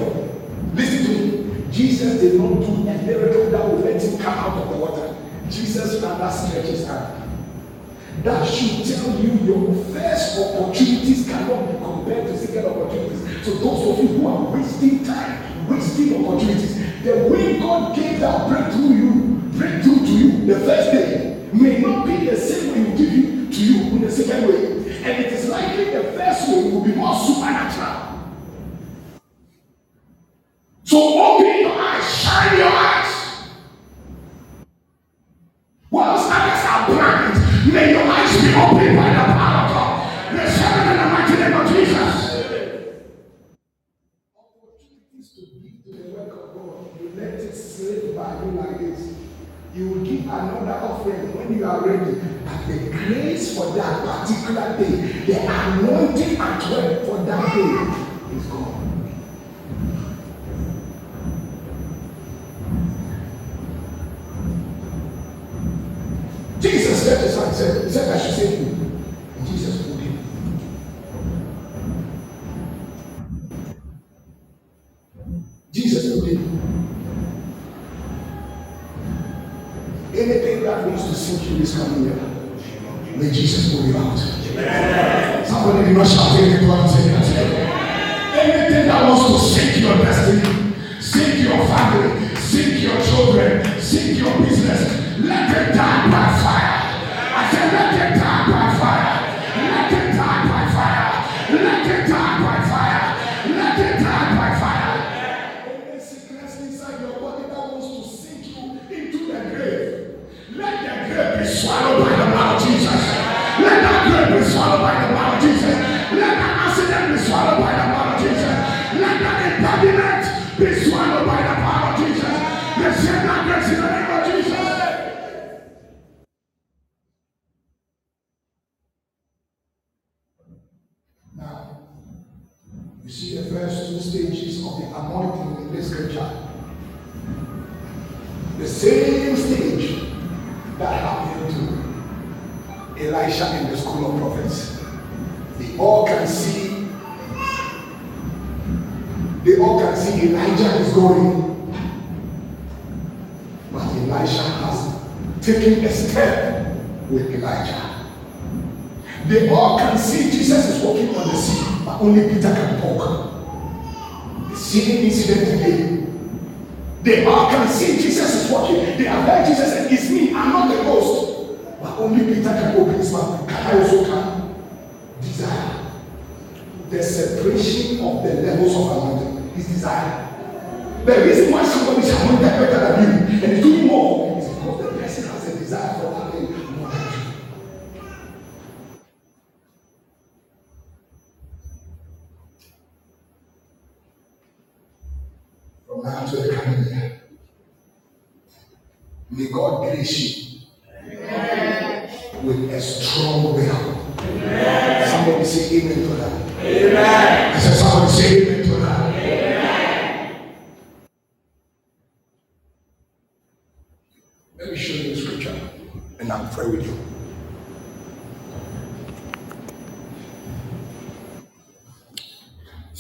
by 102.43 102.61
fire. 102.69 103.55
Let 103.57 103.79
it 103.79 104.10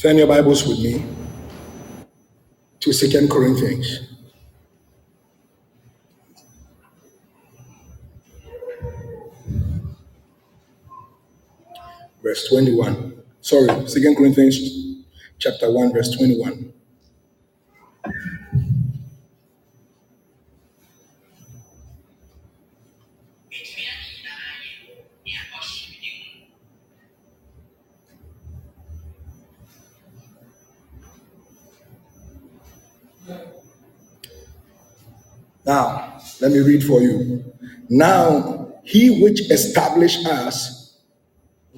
Turn 0.00 0.16
your 0.16 0.28
Bibles 0.28 0.66
with 0.66 0.78
me 0.78 1.04
to 2.80 2.90
Second 2.90 3.30
Corinthians. 3.30 4.00
Verse 12.22 12.48
21. 12.48 13.12
Sorry, 13.42 13.86
Second 13.86 14.16
Corinthians 14.16 15.04
chapter 15.38 15.70
1, 15.70 15.92
verse 15.92 16.16
21. 16.16 16.72
Now, 35.70 36.18
let 36.40 36.50
me 36.50 36.58
read 36.58 36.82
for 36.82 37.00
you. 37.00 37.44
Now, 37.88 38.72
he 38.82 39.22
which 39.22 39.48
established 39.52 40.26
us 40.26 40.98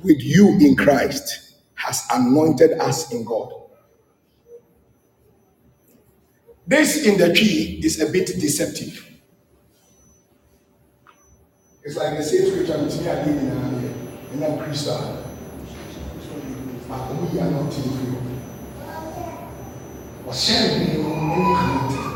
with 0.02 0.16
you 0.22 0.48
in 0.48 0.76
Christ 0.76 1.56
has 1.74 2.02
anointed 2.10 2.80
us 2.80 3.12
in 3.12 3.22
God. 3.22 3.52
This 6.66 7.04
in 7.04 7.18
the 7.18 7.34
tree 7.34 7.82
is 7.84 8.00
a 8.00 8.10
bit 8.10 8.28
deceptive. 8.28 9.06
It's 11.84 11.94
like 11.98 12.16
the 12.16 12.24
same 12.24 12.50
scripture 12.50 12.78
which 12.78 12.94
me 12.94 13.08
again 13.08 13.28
in 13.28 13.80
here 13.80 13.94
and 14.32 14.42
I'm 14.42 14.58
Christian. 14.64 15.18
But 16.88 17.10
we 17.30 17.38
are 17.40 17.50
not 17.50 17.74
in 17.76 17.82
you. 17.82 18.40
What 20.24 20.34
shall 20.34 20.78
we 20.78 20.86
do? 20.86 22.11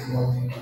Anointing. 0.00 0.54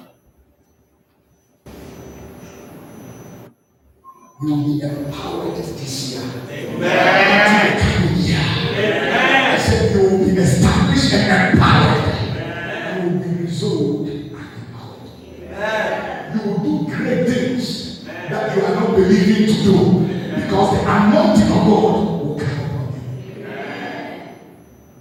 You 4.42 4.54
will 4.54 4.64
be 4.64 4.80
empowered 4.82 5.56
this 5.56 6.12
year. 6.12 6.22
Amen. 6.50 6.78
Amen. 6.78 7.78
I 9.54 9.58
said 9.58 9.94
you 9.94 10.10
will 10.10 10.18
be 10.26 10.32
established 10.40 11.14
and 11.14 11.54
empowered. 11.58 12.24
You 13.04 13.10
will 13.10 13.20
be 13.24 13.42
resolved 13.44 14.10
and 14.10 14.32
empowered. 14.32 15.00
You 16.34 16.40
will 16.50 16.58
do 16.86 16.96
great 16.96 17.28
things 17.28 18.04
that 18.04 18.56
you 18.56 18.64
are 18.64 18.74
not 18.74 18.90
believing 18.96 19.46
to 19.46 19.62
do 19.64 20.42
because 20.42 20.74
the 20.74 20.90
anointing 20.90 21.44
of 21.44 21.66
God 21.66 22.26
will 22.26 22.38
come 22.38 22.66
upon 22.66 22.94
you. 22.94 23.00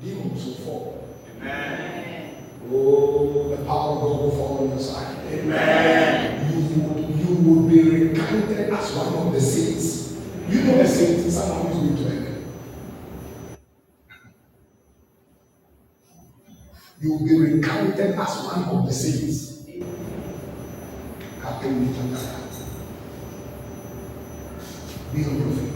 Demons 0.01 0.45
will 0.45 0.53
fall. 0.55 1.07
Oh, 2.71 3.49
the 3.49 3.57
power 3.65 3.95
of 3.95 4.01
God 4.01 4.21
will 4.21 4.31
fall 4.31 4.57
on 4.63 4.69
your 4.69 4.79
side. 4.79 5.17
Amen. 5.31 6.51
You 6.51 6.81
would, 6.81 7.19
you 7.19 7.35
would 7.35 7.69
be 7.69 8.07
recounted 8.09 8.73
as 8.73 8.91
one 8.93 9.27
of 9.27 9.33
the 9.33 9.41
saints. 9.41 10.17
You 10.49 10.61
know 10.63 10.77
the 10.77 10.87
saints, 10.87 11.33
someone 11.35 11.71
who's 11.73 11.83
going 11.83 11.97
to 11.97 12.03
heaven. 12.15 12.45
You 17.01 17.13
will 17.13 17.25
be 17.95 18.01
recounted 18.01 18.19
as 18.19 18.43
one 18.45 18.63
of 18.63 18.85
the 18.85 18.91
saints. 18.93 19.63
Captain 21.41 21.87
Mitandaya. 21.87 22.41
Be 25.13 25.23
on 25.25 25.39
your 25.39 25.51
feet. 25.55 25.71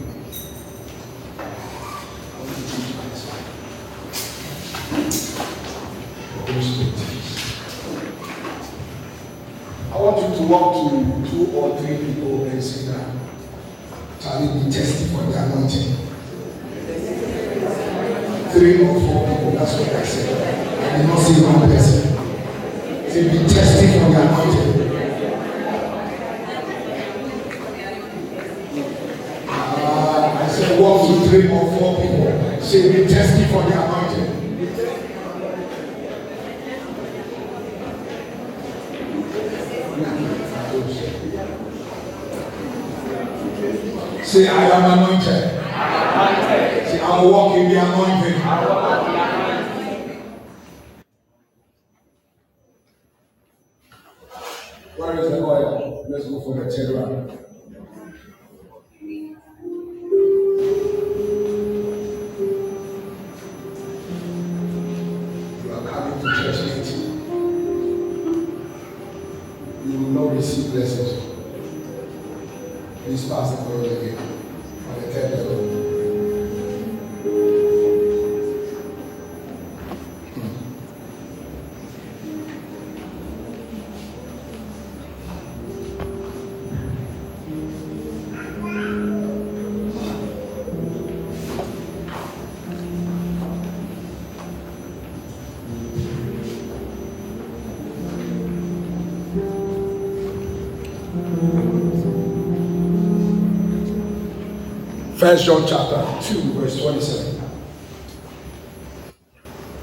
I 9.92 10.02
want 10.02 10.16
you 10.18 10.36
to 10.36 10.42
walk 10.44 10.90
to 10.90 11.30
two 11.30 11.46
or 11.56 11.78
three 11.78 11.96
people 11.98 12.44
and 12.44 12.62
say 12.62 12.92
that 12.92 13.06
Charlie 14.20 14.64
be 14.64 14.70
tested 14.70 15.10
for 15.10 15.22
the 15.22 15.44
anointing. 15.44 15.96
Three 18.52 18.74
or 18.84 18.94
four 19.00 19.28
people, 19.28 19.50
that's 19.52 19.72
what 19.78 19.88
I 19.90 20.02
said. 20.02 20.60
I 20.82 20.98
did 20.98 21.06
not 21.06 21.18
say 21.18 21.34
one 21.44 21.68
person. 21.70 21.89
Say 23.90 23.98
be 23.98 24.06
tested 24.06 24.20
for 24.20 24.22
the 24.22 24.22
anointing. 24.22 24.70
Ah, 29.48 30.44
I 30.44 30.48
said 30.48 30.80
walk 30.80 31.08
to 31.08 31.28
three 31.28 31.50
or 31.50 31.64
four 31.76 31.90
people. 32.00 32.60
Say 32.62 32.82
be 32.92 33.08
tested 33.12 33.50
for 33.50 33.62
the 33.64 33.72
anointing. 33.72 34.30
Say, 44.22 44.46
I 44.46 44.50
am 44.70 44.98
anointed. 44.98 45.26
Say, 46.86 47.00
I 47.00 47.22
will 47.22 47.32
walk 47.32 47.56
in 47.56 47.68
the 47.68 47.80
anointing. 47.80 48.79
First 105.20 105.44
John 105.44 105.66
chapter 105.68 106.02
2, 106.32 106.52
verse 106.54 106.80
27. 106.80 107.42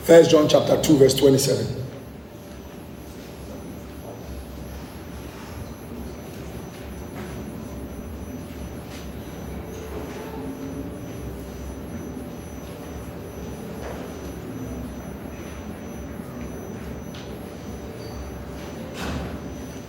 First 0.02 0.32
John 0.32 0.50
chapter 0.50 0.82
2, 0.82 0.98
verse 0.98 1.14
27. 1.14 1.86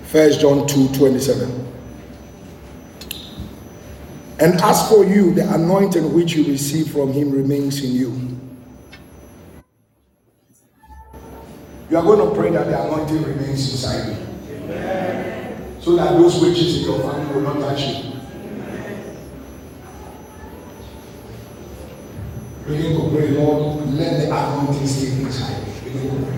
First 0.09 0.41
John 0.41 0.67
2, 0.67 0.89
27. 0.89 1.78
And 4.41 4.55
as 4.61 4.89
for 4.89 5.05
you, 5.05 5.35
the 5.35 5.53
anointing 5.53 6.15
which 6.15 6.35
you 6.35 6.45
receive 6.45 6.93
from 6.93 7.13
him 7.13 7.33
remains 7.33 7.83
in 7.83 7.91
you. 7.93 8.39
You 11.91 11.97
are 11.97 12.03
going 12.05 12.29
to 12.29 12.35
pray 12.41 12.51
that 12.53 12.67
the 12.67 12.81
anointing 12.85 13.23
remains 13.23 13.73
inside 13.73 14.09
you. 14.11 14.17
So 15.81 15.97
that 15.97 16.13
those 16.13 16.41
witches 16.41 16.79
in 16.79 16.83
your 16.85 17.01
family 17.01 17.35
will 17.35 17.41
not 17.43 17.61
touch 17.61 17.81
you. 17.81 18.13
Begin 22.67 22.93
to 23.01 23.11
pray, 23.17 23.29
Lord, 23.31 23.89
let 23.95 24.21
the 24.21 24.27
anointing 24.27 24.87
stay 24.87 25.23
inside. 25.23 25.65
Begin 25.83 26.11
to 26.11 26.27
pray. 26.27 26.35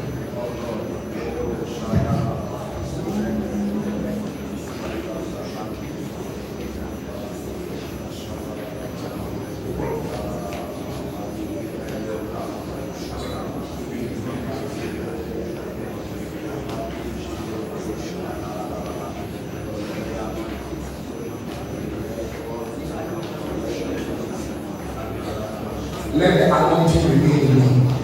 Let 26.13 26.35
the 26.37 26.45
anointing 26.55 27.05
remain 27.09 27.41
in 27.41 27.55
me. 27.57 27.95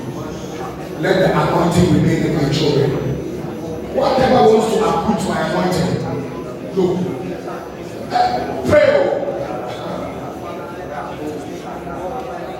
Let 1.00 1.18
the 1.20 1.28
anointing 1.32 1.92
remain 1.94 2.22
in 2.26 2.34
my 2.36 2.48
children. 2.50 2.90
Whatever 3.94 4.40
wants 4.48 4.68
to 4.74 4.78
uproot 4.88 5.22
my 5.28 5.40
anointing, 5.50 5.92
look. 6.76 6.96
Uh, 8.10 8.62
pray. 8.70 8.88
oh. 8.96 9.46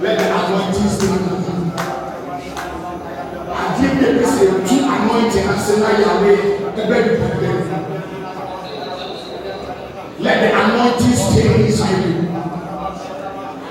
Let 0.01 0.18
the 0.18 0.26
anointing 0.37 0.91
stay 0.91 1.07
in 1.07 1.12
me. 1.24 1.26
Adeɛ 3.57 3.89
bi 3.97 4.05
a 4.05 4.09
ebi 4.11 4.24
sɛ 4.24 4.43
etu 4.53 4.76
anointing 4.95 5.49
ase 5.49 5.72
na 5.80 5.89
yare 6.01 6.34
ɛbɛ 6.76 6.97
bi 7.05 7.12
pɛpɛ. 7.16 7.49
Let 10.20 10.37
the 10.43 10.49
anointing 10.61 11.16
stay 11.16 11.49
inside 11.66 12.05
you. 12.05 12.14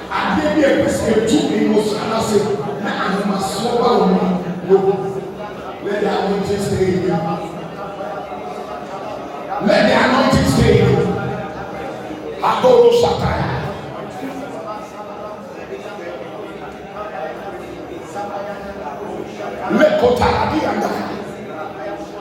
Adeɛ 0.10 0.48
bi 0.56 0.62
a 0.62 0.70
ebi 0.80 0.90
sɛ 0.90 1.08
etu 1.14 1.38
emotion 1.56 2.12
ase 2.18 2.40
na 2.84 2.92
ahomasoɔ 3.06 3.72
ba 3.82 3.90
wɔn 4.00 4.10
mu 4.12 4.18
no. 4.68 4.78
Let 5.84 6.02
the 6.02 6.10
anointing 6.10 6.60
stay 6.60 6.86
in 6.94 7.02
you. 7.04 7.10
Let 9.68 9.82
the 9.88 9.96
anointing 10.06 10.50
stay 10.54 10.74
in 10.82 10.90
you. 10.90 11.06
Adoro 12.42 12.90
satire. 13.02 13.54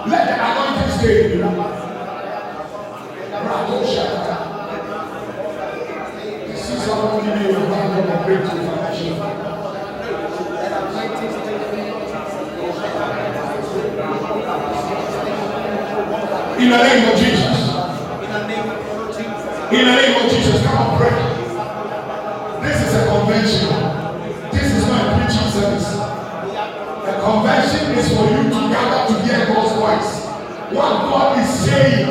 Let 0.07 0.24
the 0.28 0.37
anointing 0.41 0.93
stay 0.99 1.16
in 1.24 1.39
you. 1.39 1.45
Rado 3.45 3.76
Shakata. 3.85 4.55
breakthrough 8.24 8.64
financially. 8.64 9.11
In 16.57 16.70
the 16.70 16.78
name 16.82 17.05
of 17.09 17.16
Jesus. 17.18 17.59
In 19.72 19.85
the 19.85 19.95
name 19.97 20.14
of 20.24 20.30
Jesus, 20.30 20.74
is 28.05 28.16
for 28.16 28.24
you 28.24 28.42
to 28.44 28.61
gather 28.70 29.14
to 29.14 29.22
hear 29.22 29.46
God's 29.46 29.72
voice. 29.80 30.26
What 30.74 30.92
God 31.11 31.38
is 31.38 31.48
saying. 31.48 32.07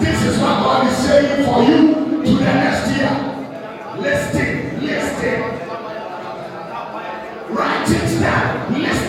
This 0.00 0.22
is 0.24 0.38
what 0.40 0.62
God 0.62 0.86
is 0.86 0.96
saying 0.96 1.44
for 1.44 1.62
you 1.62 1.94
to 2.24 2.32
the 2.38 2.44
next 2.44 2.96
year. 2.96 3.12
Listen, 3.98 4.86
listen. 4.86 5.40
Write 7.54 7.90
it 7.90 8.20
down. 8.20 8.82
Listen. 8.82 9.06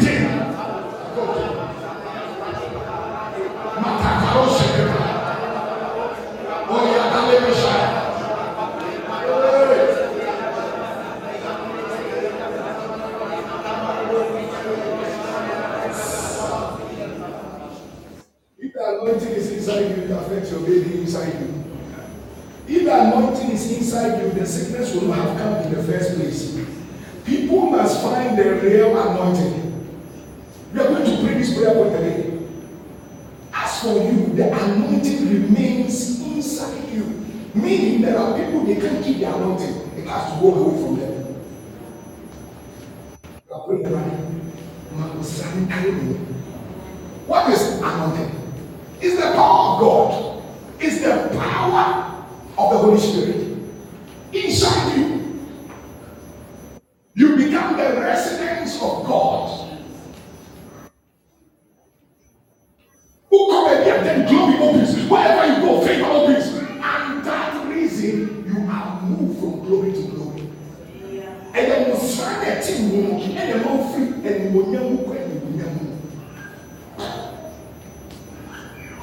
inside 23.97 24.21
you, 24.21 24.30
the 24.32 24.45
sickness 24.45 24.93
will 24.93 25.07
not 25.07 25.17
have 25.17 25.38
come 25.38 25.53
in 25.63 25.73
the 25.73 25.84
first 25.84 26.15
place. 26.15 26.59
People 27.25 27.71
must 27.71 28.01
find 28.01 28.38
the 28.38 28.55
real 28.55 28.97
anointing. 28.97 29.73
We 30.73 30.80
are 30.80 30.88
going 30.88 31.05
to 31.05 31.23
pray 31.23 31.34
this 31.36 31.57
prayer 31.57 31.73
point 31.73 31.93
today. 31.93 32.39
As 33.53 33.82
for 33.82 33.93
you, 33.93 34.28
the 34.36 34.51
anointing 34.51 35.30
remains 35.30 36.21
inside 36.21 36.89
you. 36.89 37.03
Meaning 37.55 38.01
there 38.01 38.17
are 38.17 38.38
people 38.38 38.63
they 38.65 38.75
can't 38.75 39.03
keep 39.03 39.17
the 39.19 39.25
anointing. 39.25 39.91
It 39.97 40.07
has 40.07 40.34
to 40.34 40.41
go 40.41 40.53
away 40.53 40.82
from 40.84 40.99
them. 40.99 41.23
What 47.25 47.49
is 47.51 47.82
anointing? 47.82 48.32
It's 49.01 49.15
the 49.15 49.32
power 49.34 49.75
of 49.75 49.80
God. 49.82 50.43
It's 50.80 51.01
the 51.01 51.38
power 51.38 52.25
of 52.57 52.71
the 52.71 52.78
Holy 52.78 52.99
Spirit 52.99 53.47
inside 54.34 54.97
you. 54.97 55.39
You 57.15 57.36
become 57.36 57.78
the 57.78 57.99
residence 57.99 58.75
of 58.75 59.05
God. 59.05 59.80
Who 63.30 63.51
come 63.51 63.82
again, 63.82 64.03
then 64.03 64.28
glory 64.28 64.57
opens. 64.57 65.09
Wherever 65.09 65.53
you 65.53 65.67
go, 65.67 65.86
favor 65.86 66.05
opens. 66.05 66.47
And 66.55 67.25
that 67.25 67.67
reason, 67.67 68.45
you 68.47 68.69
are 68.69 69.01
moved 69.01 69.39
from 69.39 69.65
glory 69.65 69.93
to 69.93 70.01
glory. 70.03 70.49
And 71.53 71.71
then 71.71 71.91
you 72.58 72.64
find 72.64 72.64
a 72.64 72.66
team 72.66 73.38
and 73.38 73.38
then 73.38 73.60
you 73.60 73.93
free 73.93 74.30
and 74.30 74.55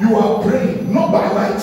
you 0.01 0.17
are 0.17 0.43
praying 0.43 0.93
not 0.93 1.13
by 1.13 1.33
might, 1.33 1.63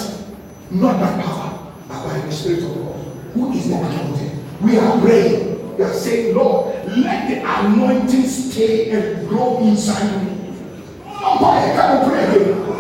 not 0.72 1.00
by 1.00 1.22
power, 1.22 1.74
but 1.88 2.08
by 2.08 2.20
the 2.20 2.32
Spirit 2.32 2.64
of 2.64 2.76
God 2.76 2.96
who 3.34 3.52
is 3.54 3.68
the 3.70 3.76
anointing. 3.76 4.46
We 4.62 4.78
are 4.78 5.00
praying. 5.02 5.78
We 5.78 5.84
are 5.84 5.94
saying, 5.94 6.36
Lord, 6.36 6.76
let 6.98 7.28
the 7.30 7.42
anointing 7.44 8.28
stay 8.28 8.92
and 8.92 9.28
grow 9.28 9.60
inside 9.60 10.24
me. 10.24 10.54
Boy, 11.06 11.46
I 11.46 11.74
can't 11.76 12.08
pray 12.10 12.24
again. 12.24 12.71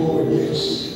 boa, 0.00 0.24
Deus. 0.24 0.89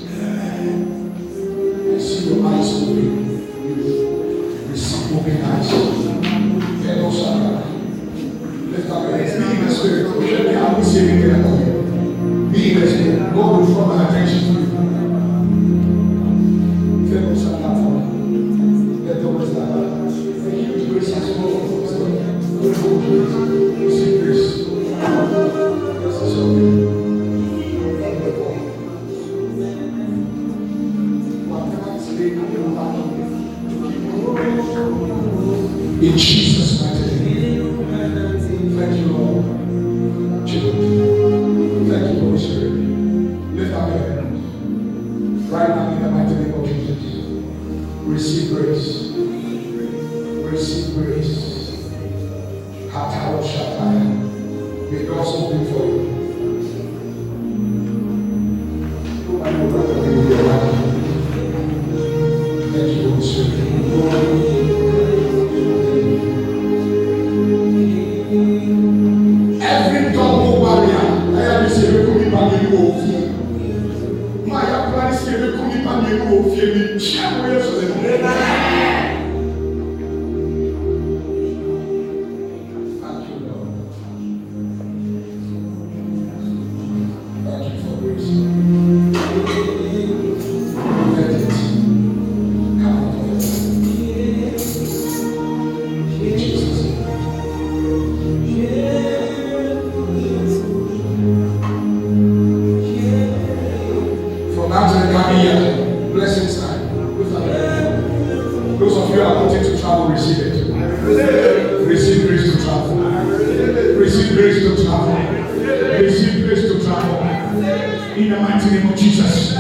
In 116.95 118.31
the 118.31 118.39
mighty 118.41 118.71
name 118.71 118.93
of 118.93 118.97
Jesus. 118.97 119.59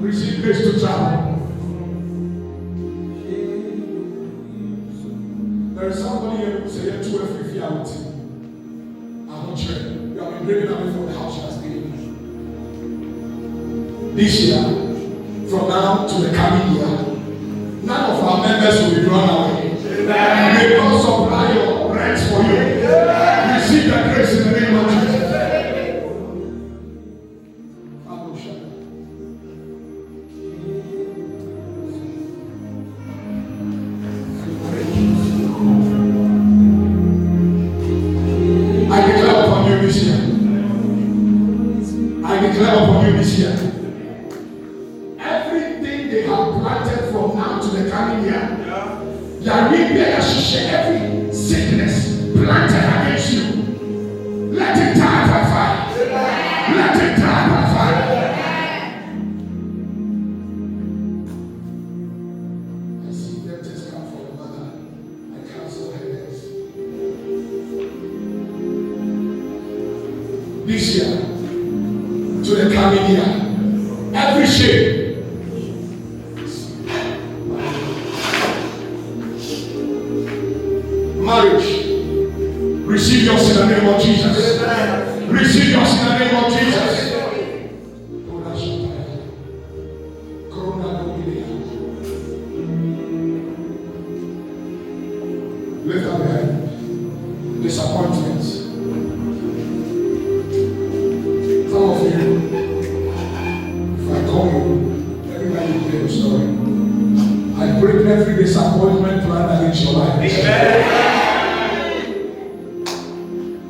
Receive 0.00 0.42
grace 0.42 0.60
to 0.62 0.80
travel. 0.80 1.33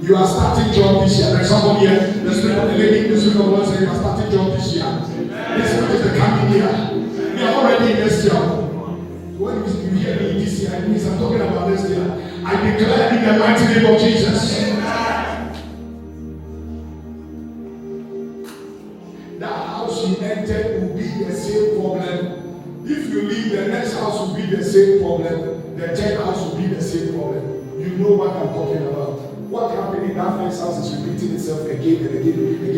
You 0.05 0.15
are 0.17 0.27
starting 0.27 0.71
job 0.75 1.03
this 1.03 1.19
year. 1.19 1.33
There's 1.33 1.49
somebody 1.49 1.87
here. 1.87 1.99
The 1.99 2.35
spirit 2.35 2.59
of 2.59 2.69
the 2.69 2.77
living, 2.77 3.11
the 3.11 3.19
spirit 3.19 3.41
of 3.41 3.47
God 3.47 3.81
you 3.81 3.89
are 3.89 3.95
starting 3.95 4.31
job 4.31 4.53
this 4.53 4.75
year. 4.75 4.85
This 5.57 5.73
is 5.73 6.05
the 6.05 6.19
coming 6.19 6.53
year. 6.53 7.35
We 7.35 7.43
are 7.43 7.55
already 7.55 7.93
in 7.93 8.01
this 8.01 8.23
year. 8.25 8.35
When 8.35 9.65
you 9.65 9.97
hear 9.97 10.21
me 10.21 10.45
this 10.45 10.61
year, 10.61 10.75
it 10.75 10.89
means 10.89 11.07
I'm 11.07 11.19
talking 11.19 11.41
about 11.41 11.69
this 11.69 11.89
year. 11.89 12.05
I 12.45 12.53
declare 12.55 13.17
in 13.17 13.25
the 13.25 13.39
mighty 13.39 13.65
name 13.65 13.95
of 13.95 13.99
Jesus. 13.99 14.61
That 19.39 19.67
house 19.69 20.07
you 20.07 20.17
entered 20.19 20.83
will 20.83 20.97
be 20.99 21.25
the 21.25 21.33
same 21.33 21.81
problem. 21.81 22.85
If 22.85 23.09
you 23.09 23.23
leave, 23.23 23.53
the 23.53 23.69
next 23.69 23.95
house 23.95 24.21
will 24.21 24.35
be 24.35 24.55
the 24.55 24.63
same 24.63 25.01
problem. 25.01 25.77
The 25.79 25.97
third 25.97 26.21
house 26.21 26.43
will 26.45 26.59
be 26.59 26.67
the 26.67 26.83
same 26.83 27.19
problem. 27.19 27.81
You 27.81 27.97
know 27.97 28.17
what 28.17 28.37
I'm 28.37 28.49
talking 28.49 28.87
about 28.87 29.14
that 30.15 30.39
fence 30.39 30.61
house 30.61 30.79
is 30.87 31.05
repeating 31.05 31.35
itself 31.35 31.69
again 31.69 32.07
and 32.07 32.15
again. 32.19 32.55
again. 32.55 32.74